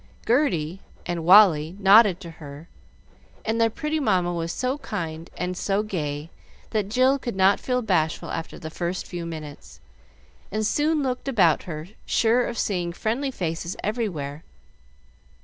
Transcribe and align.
Gerty 0.25 0.79
and 1.05 1.23
Wally 1.23 1.75
nodded 1.79 2.19
to 2.21 2.31
her, 2.41 2.67
and 3.45 3.61
their 3.61 3.69
pretty 3.69 3.99
mamma 3.99 4.33
was 4.33 4.51
so 4.51 4.79
kind 4.79 5.29
and 5.37 5.55
so 5.55 5.83
gay, 5.83 6.31
that 6.71 6.89
Jill 6.89 7.19
could 7.19 7.35
not 7.35 7.59
feel 7.59 7.83
bashful 7.83 8.31
after 8.31 8.57
the 8.57 8.71
first 8.71 9.05
few 9.05 9.27
minutes, 9.27 9.79
and 10.51 10.65
soon 10.65 11.03
looked 11.03 11.27
about 11.27 11.61
her, 11.69 11.89
sure 12.07 12.47
of 12.47 12.57
seeing 12.57 12.93
friendly 12.93 13.29
faces 13.29 13.75
everywhere. 13.83 14.43